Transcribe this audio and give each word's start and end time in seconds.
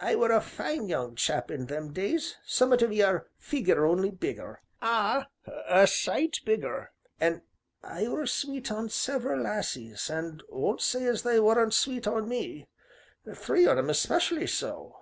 I 0.00 0.14
were 0.14 0.32
a 0.32 0.40
fine 0.40 0.88
young 0.88 1.16
chap 1.16 1.50
in 1.50 1.66
them 1.66 1.92
days, 1.92 2.36
summat 2.46 2.82
o' 2.82 2.86
your 2.88 3.28
figure 3.36 3.84
only 3.84 4.10
bigger 4.10 4.62
ah! 4.80 5.26
a 5.68 5.86
sight 5.86 6.38
bigger 6.46 6.92
an' 7.20 7.42
I 7.82 8.08
were 8.08 8.26
sweet 8.26 8.72
on 8.72 8.88
several 8.88 9.42
lassies, 9.42 10.08
an' 10.08 10.40
won't 10.48 10.80
say 10.80 11.04
as 11.04 11.24
they 11.24 11.38
wer'n't 11.40 11.74
sweet 11.74 12.06
on 12.06 12.26
me 12.26 12.68
three 13.34 13.66
on 13.66 13.76
'em 13.76 13.88
most 13.88 14.00
especially 14.02 14.46
so. 14.46 14.96